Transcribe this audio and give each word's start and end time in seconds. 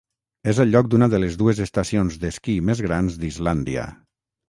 És 0.53 0.61
el 0.63 0.71
lloc 0.75 0.89
d'una 0.93 1.09
de 1.15 1.19
les 1.25 1.37
dues 1.43 1.61
estacions 1.67 2.19
d'esquí 2.25 2.59
més 2.73 2.85
grans 2.89 3.23
d'Islàndia. 3.25 3.89